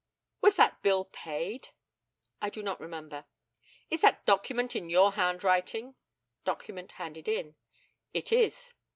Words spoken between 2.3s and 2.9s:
I do not